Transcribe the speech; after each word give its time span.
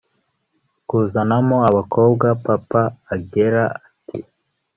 kuzanamo 0.87 1.57
abakobwa 1.69 2.27
papa 2.45 2.81
angella 3.13 3.63
ati 3.87 4.17